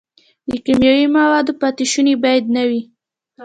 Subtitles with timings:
[0.49, 2.81] د کیمیاوي موادو پاتې شوني باید نه وي.